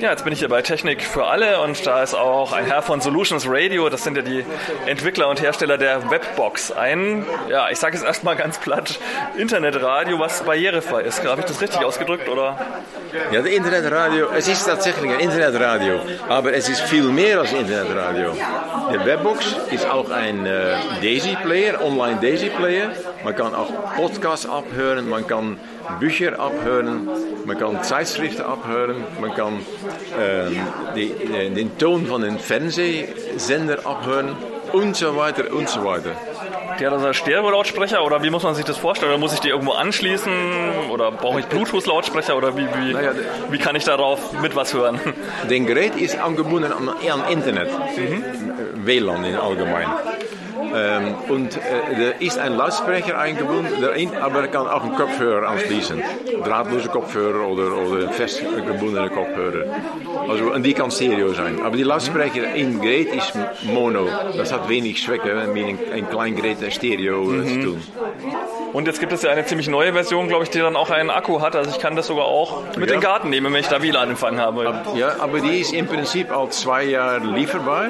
Ja, 0.00 0.10
jetzt 0.10 0.22
bin 0.22 0.32
ich 0.32 0.38
hier 0.38 0.48
bei 0.48 0.62
Technik 0.62 1.02
für 1.02 1.26
alle 1.26 1.60
und 1.60 1.84
da 1.84 2.04
ist 2.04 2.14
auch 2.14 2.52
ein 2.52 2.66
Herr 2.66 2.82
von 2.82 3.00
Solutions 3.00 3.46
Radio, 3.48 3.88
das 3.88 4.04
sind 4.04 4.16
ja 4.16 4.22
die 4.22 4.44
Entwickler 4.86 5.28
und 5.28 5.42
Hersteller 5.42 5.76
der 5.76 6.08
Webbox. 6.08 6.70
Ein, 6.70 7.26
ja, 7.50 7.68
ich 7.68 7.78
sage 7.78 7.96
es 7.96 8.04
erstmal 8.04 8.36
ganz 8.36 8.58
platt, 8.58 9.00
Internetradio, 9.36 10.20
was 10.20 10.44
barrierefrei 10.44 11.02
ist. 11.02 11.24
Habe 11.26 11.40
ich 11.40 11.46
das 11.46 11.60
richtig 11.60 11.84
ausgedrückt 11.84 12.28
oder? 12.28 12.56
Ja, 13.32 13.42
das 13.42 13.50
Internetradio, 13.50 14.28
es 14.36 14.46
ist 14.46 14.66
tatsächlich 14.66 15.10
ein 15.10 15.18
Internetradio, 15.18 16.00
aber 16.28 16.52
es 16.52 16.68
ist 16.68 16.82
viel 16.82 17.04
mehr 17.04 17.40
als 17.40 17.52
Internetradio. 17.52 18.34
Die 18.92 19.04
Webbox 19.04 19.56
ist 19.72 19.88
auch 19.90 20.10
ein 20.10 20.46
äh, 20.46 20.76
Daisy-Player, 21.02 21.82
Online-Daisy-Player. 21.82 22.90
Man 23.24 23.34
kann 23.34 23.52
auch 23.54 23.72
Podcasts 23.96 24.48
abhören, 24.48 25.08
man 25.08 25.26
kann 25.26 25.58
Bücher 26.00 26.38
abhören, 26.38 27.08
man 27.44 27.58
kann 27.58 27.82
Zeitschriften 27.82 28.42
abhören, 28.42 29.04
man 29.20 29.34
kann 29.34 29.60
ähm, 30.20 30.56
die, 30.94 31.10
äh, 31.10 31.50
den 31.50 31.76
Ton 31.78 32.06
von 32.06 32.22
den 32.22 32.38
Fernsehsender 32.38 33.86
abhören 33.86 34.36
und 34.72 34.96
so 34.96 35.16
weiter 35.16 35.52
und 35.52 35.68
so 35.68 35.84
weiter. 35.84 36.12
Die 36.78 36.86
hat 36.86 36.92
also 36.92 37.12
Stereo-Lautsprecher 37.12 38.04
oder 38.04 38.22
wie 38.22 38.30
muss 38.30 38.44
man 38.44 38.54
sich 38.54 38.64
das 38.64 38.76
vorstellen? 38.76 39.10
Oder 39.10 39.18
muss 39.18 39.32
ich 39.32 39.40
die 39.40 39.48
irgendwo 39.48 39.72
anschließen 39.72 40.32
oder 40.90 41.10
brauche 41.10 41.40
ich 41.40 41.46
Bluetooth-Lautsprecher 41.46 42.36
oder 42.36 42.56
wie, 42.56 42.66
wie, 42.66 42.92
Naja, 42.92 43.12
wie 43.50 43.58
kann 43.58 43.74
ich 43.74 43.84
darauf 43.84 44.40
mit 44.40 44.54
was 44.54 44.74
hören? 44.74 45.00
Den 45.50 45.66
Gerät 45.66 45.96
ist 45.96 46.18
angebunden 46.18 46.72
an, 46.72 46.88
an 46.88 47.32
Internet, 47.32 47.70
WLAN 48.84 49.24
in 49.24 49.36
allgemein. 49.36 49.88
Ähm, 50.74 51.14
und 51.28 51.56
äh, 51.56 52.02
er 52.02 52.20
ist 52.20 52.38
ein 52.38 52.54
Lautsprecher 52.56 53.18
eingebunden, 53.18 53.80
darin, 53.80 54.14
aber 54.14 54.40
er 54.42 54.48
kann 54.48 54.66
auch 54.66 54.82
einen 54.82 54.94
Kopfhörer 54.94 55.48
anschließen. 55.48 56.02
Drahtlose 56.44 56.88
Kopfhörer 56.88 57.46
oder, 57.48 57.76
oder 57.76 58.08
festgebundene 58.10 59.10
Kopfhörer. 59.10 59.64
Also, 60.28 60.52
und 60.52 60.62
die 60.62 60.74
kann 60.74 60.90
Stereo 60.90 61.32
sein. 61.32 61.60
Aber 61.62 61.76
die 61.76 61.82
Lautsprecher 61.82 62.54
im 62.54 62.80
Gerät 62.80 63.14
ist 63.14 63.32
Mono. 63.64 64.08
Das 64.36 64.52
hat 64.52 64.68
wenig 64.68 65.02
Zwecke, 65.02 65.34
mit 65.52 65.66
ein, 65.66 65.78
ein 65.92 66.10
klein 66.10 66.36
Gerät 66.36 66.62
ein 66.62 66.70
Stereo 66.70 67.32
äh, 67.32 67.46
zu 67.46 67.60
tun. 67.62 67.82
Und 68.72 68.86
jetzt 68.86 69.00
gibt 69.00 69.12
es 69.12 69.22
ja 69.22 69.30
eine 69.30 69.44
ziemlich 69.46 69.68
neue 69.68 69.92
Version, 69.92 70.28
glaube 70.28 70.44
ich, 70.44 70.50
die 70.50 70.58
dann 70.58 70.76
auch 70.76 70.90
einen 70.90 71.10
Akku 71.10 71.40
hat. 71.40 71.56
Also 71.56 71.70
ich 71.70 71.78
kann 71.78 71.96
das 71.96 72.06
sogar 72.06 72.26
auch 72.26 72.62
mit 72.76 72.76
Ja. 72.76 72.82
in 72.82 72.88
den 72.88 73.00
Garten 73.00 73.30
nehmen, 73.30 73.52
wenn 73.52 73.60
ich 73.60 73.68
da 73.68 73.82
WLAN-Empfang 73.82 74.38
habe. 74.38 74.82
Ja, 74.94 75.16
aber 75.20 75.40
die 75.40 75.60
ist 75.60 75.72
im 75.72 75.86
Prinzip 75.86 76.30
al 76.36 76.50
zwei 76.50 76.84
Jahre 76.84 77.18
lieferbar. 77.26 77.86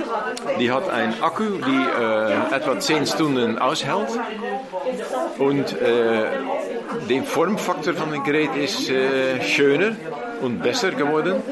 Die 0.58 0.70
hat 0.70 0.88
einen 0.90 1.20
Akku, 1.22 1.44
die 1.44 2.02
äh, 2.52 2.54
etwa 2.56 2.78
10 2.78 3.06
Stunden 3.06 3.58
aushält. 3.58 4.08
Und 5.38 5.80
äh, 5.80 6.24
der 7.08 7.22
Formfaktor 7.24 7.94
von 7.94 8.12
dem 8.12 8.22
Gerät 8.24 8.54
ist 8.56 8.88
äh, 8.90 9.42
schöner 9.42 9.96
und 10.40 10.62
besser 10.62 10.90
geworden. 10.92 11.42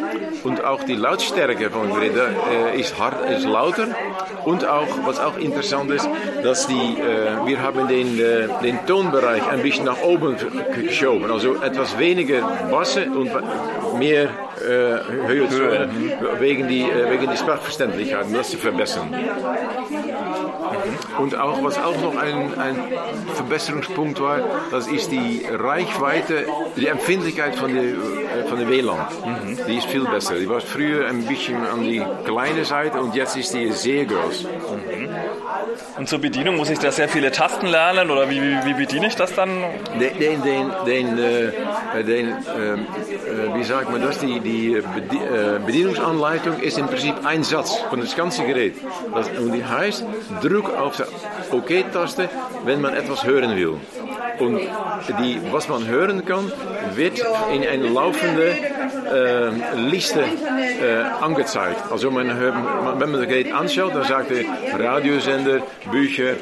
Und 0.45 0.65
auch 0.65 0.85
die 0.85 0.95
Lautstärke 0.95 1.71
von 1.71 1.89
dem 1.89 1.95
Gerät 1.95 2.13
äh, 2.17 2.79
ist, 2.81 2.99
hart, 2.99 3.29
ist 3.31 3.45
lauter. 3.45 3.89
Und 4.47 4.65
auch, 4.65 4.87
was 5.05 5.19
auch 5.19 5.37
interessant 5.37 5.91
ist, 5.91 6.09
dass 6.43 6.69
die, 6.69 6.75
äh, 6.75 7.47
wir 7.47 7.61
haben 7.61 7.89
den, 7.89 8.19
äh, 8.19 8.49
den 8.63 8.79
Tonbereich 8.87 9.45
ein 9.49 9.61
bisschen 9.61 9.87
nach 9.87 10.01
oben 10.03 10.37
geschoben. 10.73 11.31
Also 11.33 11.57
etwas 11.57 11.99
weniger 11.99 12.43
Basse 12.71 13.07
und 13.11 13.31
mehr 13.99 14.29
äh, 14.57 15.29
Höhe, 15.29 15.89
wegen 16.39 16.69
die, 16.69 16.83
äh, 16.83 17.11
wegen 17.11 17.31
die 17.31 17.37
Sprachverständlichkeit, 17.37 18.27
um 18.27 18.35
das 18.35 18.51
zu 18.51 18.57
verbessern. 18.57 19.13
Und 21.19 21.37
auch, 21.39 21.63
was 21.63 21.79
auch 21.79 22.01
noch 22.01 22.17
ein, 22.17 22.59
ein 22.59 22.77
Verbesserungspunkt 23.35 24.21
war, 24.21 24.41
das 24.71 24.87
ist 24.87 25.11
die 25.11 25.45
Reichweite, 25.51 26.47
die 26.77 26.87
Empfindlichkeit 26.87 27.55
von 27.57 27.75
der, 27.75 27.85
äh, 27.85 28.49
von 28.49 28.59
der 28.59 28.69
WLAN. 28.69 29.07
Die 29.69 29.77
ist 29.77 29.87
viel 29.87 30.05
besser. 30.05 30.37
Die 30.37 30.49
war 30.49 30.61
früher 30.61 31.07
ein 31.07 31.25
bisschen 31.25 31.65
an 31.67 31.83
die 31.83 32.03
kleine 32.25 32.65
Seite 32.65 33.01
und 33.01 33.15
jetzt 33.15 33.37
ist 33.37 33.55
die 33.55 33.71
sehr 33.73 34.05
groß. 34.05 34.36
Und 35.99 36.09
zur 36.09 36.19
Bedienung 36.19 36.57
muss 36.57 36.71
ich 36.71 36.79
da 36.79 36.91
sehr 36.91 37.09
viele 37.09 37.31
Tasten 37.31 37.67
lernen 37.67 38.11
oder 38.11 38.29
wie, 38.31 38.41
wie, 38.41 38.65
wie 38.65 38.75
bediene 38.75 39.07
ich 39.07 39.17
das 39.17 39.35
dann? 39.35 39.63
Den, 40.01 40.19
den, 40.19 40.43
den, 40.43 40.71
den, 40.87 41.19
äh, 41.19 42.05
den 42.05 42.29
ähm, 42.29 42.87
äh, 43.27 43.55
wie 43.55 43.65
sagt 43.65 43.91
man 43.91 44.03
das, 44.03 44.19
die, 44.19 44.41
die 44.41 44.83
Bedi 44.95 45.17
äh, 45.17 45.59
Bedienungsanleitung 45.65 46.61
ist 46.61 46.79
im 46.79 46.87
Prinzip 46.87 47.15
ein 47.25 47.43
Satz 47.43 47.77
von 47.91 48.01
das 48.01 48.15
ganze 48.17 48.45
Gerät. 48.45 48.75
Das, 49.15 49.29
und 49.39 49.53
die 49.53 49.65
heißt, 49.65 50.05
drück 50.43 50.71
auf 50.77 50.97
die 50.97 51.55
OK-Taste, 51.55 52.29
wenn 52.65 52.81
man 52.81 52.95
etwas 52.95 53.25
hören 53.25 53.57
will. 53.57 53.77
Und 54.39 54.61
die, 55.21 55.41
was 55.51 55.69
man 55.69 55.87
hören 55.87 56.25
kann, 56.25 56.51
wird 56.95 57.19
in 57.53 57.67
eine 57.67 57.89
laufende 57.89 58.49
äh, 58.49 59.79
Liste 59.89 60.21
äh, 60.21 61.25
angezeigt. 61.25 61.81
Also 61.91 62.11
man, 62.11 62.29
wenn 62.29 63.11
man 63.11 63.21
das 63.21 63.29
Gerät 63.29 63.53
anschaut, 63.53 63.95
dann 63.95 64.05
sagt 64.05 64.31
er 64.31 64.45
Radiosender, 64.81 65.61
Bücher, 65.91 66.31
äh, 66.33 66.37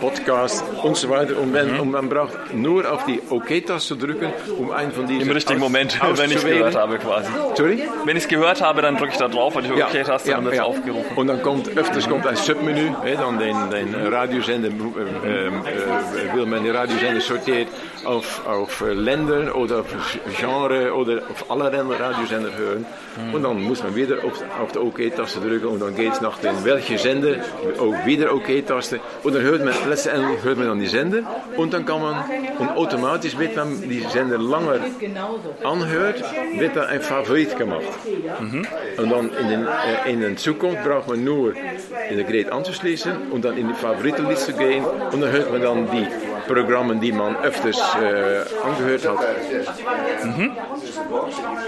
Podcast 0.00 0.64
und 0.82 0.96
so 0.96 1.08
weiter. 1.10 1.38
Und, 1.38 1.52
wenn, 1.52 1.78
und 1.78 1.90
man 1.90 2.08
braucht 2.08 2.54
nur 2.54 2.90
auf 2.90 3.04
die 3.04 3.20
OK-Taste 3.28 3.96
drücken, 3.96 4.32
um 4.58 4.70
einen 4.70 4.92
von 4.92 5.06
diesen 5.06 5.22
Im 5.22 5.30
richtigen 5.30 5.60
aus- 5.62 5.68
Moment, 5.68 6.00
wenn 6.16 6.30
ich 6.30 6.36
es 6.38 6.44
gehört 6.44 6.74
habe 6.76 6.98
quasi. 6.98 7.28
Sorry? 7.54 7.82
Wenn 8.04 8.16
ich 8.16 8.24
es 8.24 8.28
gehört 8.28 8.60
habe, 8.62 8.82
dann 8.82 8.96
drücke 8.96 9.12
ich 9.12 9.18
da 9.18 9.28
drauf 9.28 9.56
und 9.56 9.64
die 9.66 9.72
OK-Taste 9.72 10.36
und 10.36 10.44
wird 10.44 10.54
es 10.54 10.60
aufgerufen. 10.60 11.16
Und 11.16 11.26
dann 11.26 11.42
kommt 11.42 11.76
öfters 11.76 12.08
kommt 12.08 12.26
ein 12.26 12.36
Submenü, 12.36 12.90
hè, 13.02 13.14
dan 13.16 13.38
den, 13.38 13.56
den 13.70 13.94
Radiosender, 14.12 14.68
äh, 14.68 15.46
äh, 15.46 15.50
will 16.34 16.46
man 16.46 16.64
den 16.64 16.74
Radiosender 16.74 17.20
sortiert 17.20 17.68
auf, 18.04 18.46
auf 18.46 18.80
äh, 18.80 18.92
Länder 18.92 19.54
oder 19.54 19.80
auf 19.80 20.18
Genre 20.38 20.92
auf 20.92 21.50
alle 21.50 21.70
Länder 21.70 21.98
Radiosender 21.98 22.50
hören. 22.56 22.86
Und 23.32 23.42
dann 23.42 23.60
muss 23.60 23.82
man 23.82 23.94
wieder 23.94 24.24
auf, 24.24 24.42
auf 24.60 24.72
die 24.72 24.78
OK-Taste 24.78 25.40
drücken 25.40 25.66
und 25.66 25.80
dann 25.80 25.94
geht 25.94 26.12
es 26.12 26.20
nach 26.20 26.38
den 26.38 26.64
welche 26.64 26.96
Sender, 26.96 27.36
auch 27.78 28.06
wieder 28.06 28.32
OK-Taste. 28.34 29.00
Und 29.22 29.34
dann 29.34 29.42
hört 29.42 29.64
man, 29.64 29.74
letztendlich 29.88 30.42
hört 30.42 30.58
man 30.58 30.68
dann 30.68 30.80
die 30.80 30.86
Sender 30.86 31.22
und 31.56 31.72
dann 31.72 31.84
kann 31.84 32.00
man, 32.00 32.24
und 32.58 32.68
automatisch 32.70 33.36
die 33.36 34.06
Sender 34.12 34.38
langer 34.38 34.80
anhört, 35.64 36.22
wird 36.56 36.76
dann 36.76 36.86
ein 36.86 37.00
Favorit 37.00 37.56
gemacht. 37.56 37.82
Und 38.96 39.10
dann 39.10 39.30
in, 39.30 39.48
den, 39.48 39.66
äh, 39.66 40.12
in 40.12 40.20
der 40.20 40.36
Zukunft 40.36 40.84
braucht 40.84 41.08
man 41.08 41.24
nur 41.24 41.54
in 41.56 42.18
das 42.18 42.26
Gerät 42.26 42.52
anzuschließen 42.52 43.30
und 43.30 43.44
dann 43.44 43.56
in 43.56 43.68
die 43.68 43.74
Favoritenliste 43.74 44.52
gehen 44.52 44.84
und 44.84 45.20
dann 45.20 45.30
hört 45.32 45.50
man 45.50 45.59
dann 45.60 45.86
die 46.46 46.52
Programme, 46.52 46.96
die 46.96 47.12
man 47.12 47.36
öfters 47.36 47.78
äh, 48.00 48.42
angehört 48.66 49.08
hat. 49.08 49.18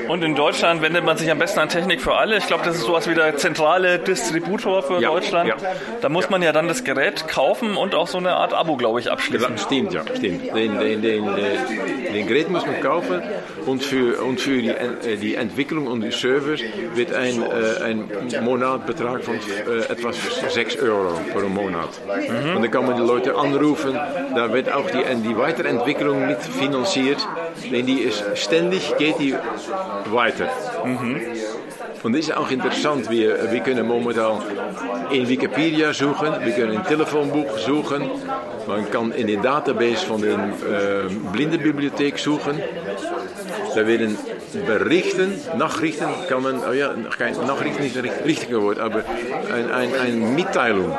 Und 0.09 0.22
in 0.25 0.34
Deutschland 0.34 0.83
wendet 0.83 1.05
man 1.05 1.16
sich 1.16 1.31
am 1.31 1.38
besten 1.38 1.60
an 1.60 1.69
Technik 1.69 2.00
für 2.00 2.15
alle. 2.15 2.37
Ich 2.37 2.47
glaube, 2.47 2.65
das 2.65 2.77
ist 2.77 2.83
sowas 2.84 3.09
wie 3.09 3.15
der 3.15 3.37
zentrale 3.37 3.99
Distributor 3.99 4.83
für 4.83 5.00
Ja, 5.00 5.10
Deutschland. 5.10 5.49
ja. 5.49 5.56
Da 6.00 6.09
muss 6.09 6.28
man 6.31 6.43
ja 6.43 6.53
dann 6.53 6.69
das 6.69 6.84
Gerät 6.84 7.28
kaufen 7.28 7.77
und 7.77 7.94
auch 7.94 8.06
so 8.09 8.19
eine 8.19 8.34
Art 8.37 8.53
Abo, 8.55 8.77
glaube 8.77 9.00
ich, 9.00 9.10
abschließen. 9.10 9.59
Stimmt, 9.59 9.93
ja, 9.93 10.03
stimmt. 10.03 10.55
Den, 10.55 10.78
den, 10.78 11.03
den, 11.03 11.28
äh, 11.37 12.12
den 12.12 12.27
Gerät 12.27 12.49
muss 12.50 12.66
man 12.66 12.81
kaufen 12.81 13.22
und 13.66 13.83
für, 13.83 14.21
und 14.22 14.41
für 14.41 14.60
die, 14.60 14.69
äh, 14.71 15.16
die 15.16 15.34
Entwicklung 15.37 15.87
und 15.87 16.00
die 16.03 16.10
Servers 16.10 16.60
wird 16.94 17.12
ein, 17.15 17.43
äh, 17.43 17.84
ein 17.84 18.44
Monatbetrag 18.44 19.25
von 19.25 19.34
etwas 19.89 20.16
6 20.49 20.77
Euro 20.83 21.19
pro 21.33 21.49
Monat. 21.49 21.89
Und 22.54 22.62
dann 22.62 22.71
kann 22.71 22.87
man 22.87 22.97
die 22.97 23.03
Leute 23.06 23.34
anrufen, 23.37 23.99
da 24.34 24.53
wird 24.65 24.75
auch 24.75 24.91
die, 24.91 25.03
die 25.28 25.37
Weiterentwicklung 25.37 26.27
mit 26.27 26.41
finanziert, 26.41 27.27
denn 27.71 27.87
die 27.87 28.00
ist 28.00 28.25
ständig 28.34 28.97
geht 28.97 29.19
die 29.19 29.34
weiter. 30.06 30.49
Und 32.03 32.13
das 32.15 32.21
ist 32.21 32.36
auch 32.36 32.51
interessant. 32.51 33.10
Wir, 33.10 33.53
wir 33.53 33.60
können 33.60 33.86
momentan 33.86 34.42
in 35.10 35.28
Wikipedia 35.28 35.92
suchen, 35.92 36.28
wir 36.45 36.53
können 36.53 36.75
in 36.75 36.84
Telefonbuch 36.84 37.59
suchen, 37.59 38.10
man 38.66 38.91
kann 38.91 39.13
in 39.13 39.27
den 39.27 39.42
Database 39.42 40.04
von 40.07 40.21
der 40.21 40.34
äh, 40.34 41.13
Blindenbibliothek 41.33 42.19
suchen. 42.19 42.60
Da 43.75 43.86
werden 43.86 44.16
Berichten, 44.60 45.41
Nachrichten 45.57 46.07
kann 46.28 46.43
man, 46.43 46.60
oh 46.69 46.72
ja, 46.72 46.95
kein 47.19 47.34
Nachrichten 47.47 47.84
ist 47.84 47.97
das 47.97 48.04
richtige 48.25 48.63
Wort, 48.63 48.78
aber 48.78 49.04
ein, 49.53 49.71
ein, 49.71 49.95
eine 49.95 50.13
Mitteilung 50.13 50.93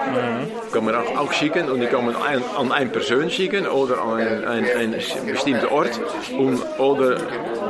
kann 0.72 0.86
man 0.86 0.96
auch, 0.96 1.18
auch 1.18 1.34
schicken 1.34 1.70
und 1.70 1.80
die 1.80 1.88
kann 1.88 2.06
man 2.06 2.16
ein, 2.16 2.42
an 2.58 2.72
eine 2.72 2.90
Person 2.90 3.30
schicken 3.30 3.68
oder 3.68 4.02
an 4.02 4.46
einen 4.46 4.96
bestimmten 5.26 5.68
Ort 5.68 6.00
um, 6.38 6.62
oder 6.78 7.18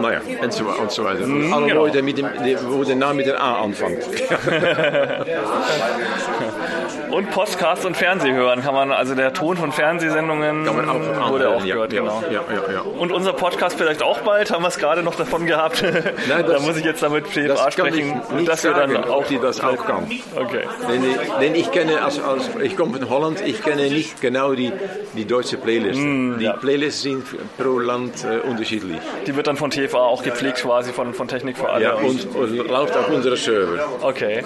naja, 0.01 0.21
und 0.41 0.53
so, 0.53 0.65
und 0.65 0.91
so 0.91 1.03
weiter. 1.03 1.25
Mhm, 1.25 1.53
Alle 1.53 1.67
genau. 1.67 1.85
Leute, 1.85 2.01
mit 2.01 2.17
dem, 2.17 2.27
die, 2.43 2.57
wo 2.67 2.83
der 2.83 2.95
Name 2.95 3.15
mit 3.15 3.27
der 3.27 3.41
A 3.41 3.61
anfängt. 3.61 4.03
Und 7.09 7.31
Podcast 7.31 7.85
und 7.85 7.95
Fernseh 7.95 8.31
hören 8.31 8.61
kann 8.61 8.73
man, 8.73 8.91
also 8.91 9.15
der 9.15 9.33
Ton 9.33 9.57
von 9.57 9.71
Fernsehsendungen 9.71 10.63
man 10.63 10.89
auch 10.89 11.29
wurde 11.29 11.49
auch 11.49 11.63
ja, 11.63 11.75
gehört, 11.75 11.93
ja, 11.93 12.01
genau. 12.01 12.23
ja, 12.29 12.41
ja, 12.51 12.73
ja. 12.73 12.81
Und 12.81 13.11
unser 13.11 13.33
Podcast 13.33 13.77
vielleicht 13.77 14.01
auch 14.01 14.19
bald, 14.19 14.51
haben 14.51 14.63
wir 14.63 14.67
es 14.67 14.77
gerade 14.77 15.03
noch 15.03 15.15
davon 15.15 15.45
gehabt. 15.45 15.83
da 16.29 16.41
das- 16.41 16.61
muss 16.63 16.77
ich 16.77 16.85
jetzt 16.85 17.03
damit 17.03 17.25
PFA 17.27 17.71
sprechen, 17.71 18.21
ich 18.29 18.35
nicht 18.35 18.47
dass 18.47 18.63
wir 18.63 18.73
sagen, 18.73 18.93
dann 18.93 19.05
auch 19.05 19.25
die 19.25 19.39
das 19.39 19.61
auch 19.61 19.85
kann. 19.85 20.09
Okay. 20.35 20.61
Denn 20.89 21.03
ich, 21.03 21.31
denn 21.39 21.55
ich 21.55 21.71
kenne, 21.71 22.01
als, 22.01 22.21
als, 22.21 22.49
ich 22.61 22.75
komme 22.75 22.97
von 22.97 23.09
Holland, 23.09 23.41
ich 23.45 23.61
kenne 23.63 23.89
nicht 23.89 24.21
genau 24.21 24.53
die, 24.53 24.71
die 25.15 25.25
deutsche 25.25 25.57
Playlist. 25.57 25.99
die 25.99 26.43
ja. 26.43 26.53
Playlists 26.53 27.01
sind 27.01 27.25
pro 27.57 27.79
Land 27.79 28.23
äh, 28.23 28.47
unterschiedlich. 28.47 28.97
Die 29.27 29.35
wird 29.35 29.47
dann 29.47 29.57
von 29.57 29.71
TFA 29.71 29.97
auch 29.97 30.23
gepflegt 30.23 30.57
quasi 30.61 30.93
von, 30.93 31.13
von 31.13 31.27
Technik 31.27 31.57
für 31.57 31.69
alle. 31.69 31.83
Ja, 31.83 31.93
und, 31.93 32.35
und 32.35 32.55
läuft 32.67 32.95
auf 32.95 33.09
unsere 33.09 33.37
Server. 33.37 33.87
okay. 34.01 34.43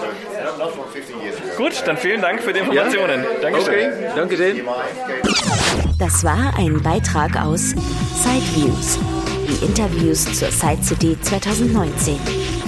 Gut, 1.58 1.74
dann 1.86 1.98
vielen 1.98 2.22
Dank 2.22 2.37
für 2.42 2.54
die 2.54 2.60
Informationen. 2.60 3.26
Dankeschön. 3.42 3.74
Okay, 3.74 4.12
danke 4.16 4.38
sehr. 4.38 4.56
Das 6.00 6.24
war 6.24 6.54
ein 6.58 6.82
Beitrag 6.82 7.36
aus 7.42 7.74
Sideviews. 8.16 9.00
Die 9.48 9.66
Interviews 9.66 10.26
zur 10.38 10.52
Side 10.52 10.84
City 10.84 11.18
2019 11.22 12.18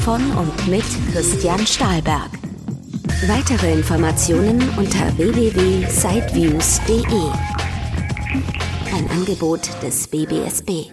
von 0.03 0.21
und 0.31 0.67
mit 0.67 0.85
Christian 1.11 1.65
Stahlberg. 1.65 2.29
Weitere 3.27 3.73
Informationen 3.73 4.61
unter 4.77 5.17
www.sideviews.de. 5.17 7.03
Ein 8.95 9.09
Angebot 9.11 9.69
des 9.83 10.07
BBSB. 10.07 10.89